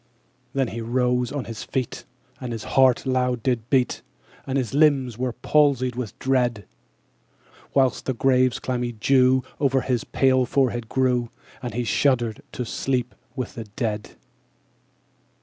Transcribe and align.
10. 0.53 0.53
Then 0.53 0.67
he 0.69 0.81
rose 0.81 1.31
on 1.31 1.45
his 1.45 1.63
feet, 1.63 2.05
And 2.39 2.53
his 2.53 2.63
heart 2.73 3.05
loud 3.05 3.43
did 3.43 3.69
beat, 3.69 4.01
And 4.47 4.57
his 4.57 4.73
limbs 4.73 5.15
they 5.17 5.21
were 5.21 5.31
palsied 5.33 5.95
with 5.95 6.17
dread; 6.17 6.65
_55 7.43 7.75
Whilst 7.75 8.05
the 8.07 8.15
grave's 8.15 8.57
clammy 8.57 8.93
dew 8.93 9.43
O'er 9.59 9.81
his 9.81 10.03
pale 10.03 10.47
forehead 10.47 10.89
grew; 10.89 11.29
And 11.61 11.75
he 11.75 11.83
shuddered 11.83 12.41
to 12.51 12.65
sleep 12.65 13.13
with 13.35 13.53
the 13.53 13.65
dead. 13.75 14.15